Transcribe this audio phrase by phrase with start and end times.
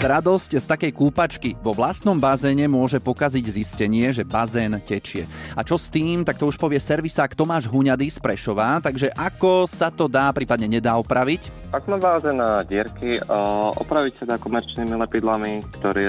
[0.00, 5.28] Radosť z takej kúpačky vo vlastnom bazéne môže pokaziť zistenie, že bazén tečie.
[5.52, 9.68] A čo s tým, tak to už povie servisák Tomáš Huňady z Prešova, takže ako
[9.68, 11.52] sa to dá, prípadne nedá opraviť?
[11.70, 13.22] Ak má báze na dierky,
[13.78, 16.02] opraviť sa dá komerčnými lepidlami, ktoré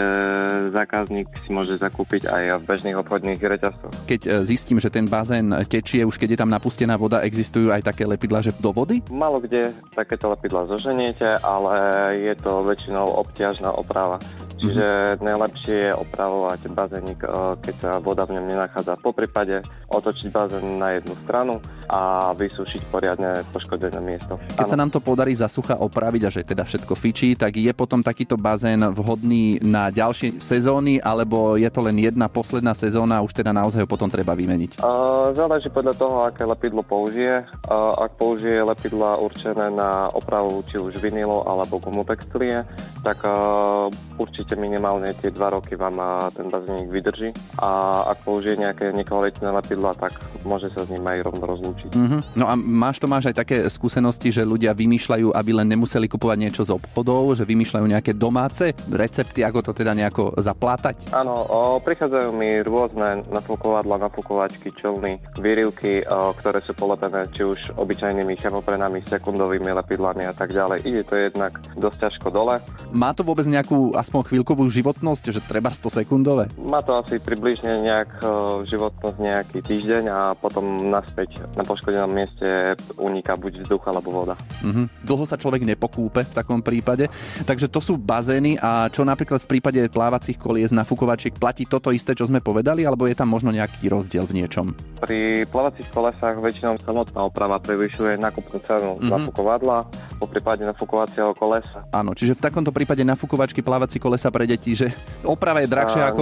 [0.74, 3.94] zákazník si môže zakúpiť aj v bežných obchodných reťazcoch.
[4.10, 7.86] Keď e, zistím, že ten bazén tečie, už keď je tam napustená voda, existujú aj
[7.94, 9.06] také lepidla, že do vody?
[9.14, 11.78] Malo kde takéto lepidla zoženiete, ale
[12.18, 14.22] je to väčšinou obťažná oprava.
[14.62, 15.26] Čiže mm-hmm.
[15.26, 17.20] najlepšie je opravovať bazénik,
[17.66, 18.94] keď sa voda v ňom nenachádza.
[19.02, 21.58] Po prípade otočiť bazén na jednu stranu
[21.90, 24.40] a vysúšiť poriadne poškodené miesto.
[24.56, 24.72] Keď ano.
[24.72, 28.00] sa nám to podarí za sucha opraviť a že teda všetko fičí, tak je potom
[28.06, 33.36] takýto bazén vhodný na ďalšie sezóny, alebo je to len jedna posledná sezóna a už
[33.36, 34.80] teda naozaj ho potom treba vymeniť?
[34.80, 37.44] Uh, záleží podľa toho, aké lepidlo použije.
[37.68, 42.64] Uh, ak použije lepidla určené na opravu či už vinilo alebo gumotextilie,
[43.04, 46.00] tak uh, určite minimálne tie dva roky vám
[46.32, 47.36] ten bazénik vydrží.
[47.60, 50.16] A ak použije nejaké nekvalitné lepidla, tak
[50.48, 51.92] môže sa s ním aj rovno rozlúčiť.
[51.92, 52.22] Uh-huh.
[52.38, 56.38] No a máš to máš aj také skúsenosti, že ľudia vymýšľajú aby len nemuseli kupovať
[56.38, 61.10] niečo z obchodov, že vymýšľajú nejaké domáce recepty, ako to teda nejako zaplátať?
[61.16, 67.60] Áno, o, prichádzajú mi rôzne nafúkovadla, nafúkovačky, čelny, výrivky, o, ktoré sú polepené či už
[67.82, 70.86] obyčajnými chemoprenami, sekundovými lepidlami a tak ďalej.
[70.86, 72.56] Ide to jednak dosť ťažko dole.
[72.92, 76.52] Má to vôbec nejakú aspoň chvíľkovú životnosť, že treba 100 sekundové?
[76.60, 82.76] Má to asi približne nejak o, životnosť nejaký týždeň a potom naspäť na poškodenom mieste
[83.00, 84.36] uniká buď vzduch alebo voda.
[84.62, 85.08] Mm-hmm.
[85.08, 87.08] Dlho sa človek nepokúpe v takom prípade.
[87.48, 91.96] Takže to sú bazény a čo napríklad v prípade plávacích kolies na fukovačiek platí toto
[91.96, 94.76] isté, čo sme povedali, alebo je tam možno nejaký rozdiel v niečom?
[95.00, 99.10] Pri plávacích kolesách väčšinou samotná oprava prevyšuje nákupnú cenu mm-hmm.
[99.10, 99.88] nafukovadla,
[100.20, 101.88] po prípade nafukovacieho kolesa.
[101.96, 104.90] Áno, čiže v takomto prípade nafukovačky plávací kolesa pre deti, že
[105.22, 106.22] oprava je drahšia ako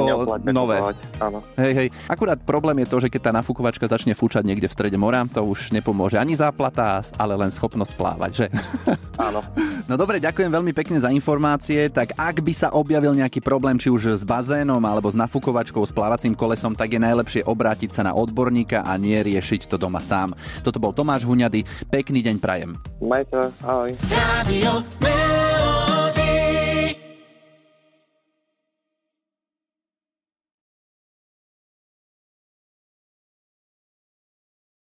[0.52, 0.84] nové.
[1.24, 1.40] áno.
[1.56, 1.88] Hej, hej.
[2.12, 5.40] Akurát problém je to, že keď tá nafukovačka začne fúčať niekde v strede mora, to
[5.40, 8.46] už nepomôže ani záplata, ale len schopnosť plávať, že?
[9.32, 9.40] Áno.
[9.88, 11.88] No dobre, ďakujem veľmi pekne za informácie.
[11.88, 15.96] Tak ak by sa objavil nejaký problém, či už s bazénom alebo s nafukovačkou, s
[15.96, 20.36] plávacím kolesom, tak je najlepšie obrátiť sa na odborníka a nie riešiť to doma sám.
[20.60, 21.64] Toto bol Tomáš Huňady.
[21.88, 22.76] Pekný deň prajem.
[23.00, 23.96] Majte, ahoj.
[24.12, 24.84] Radio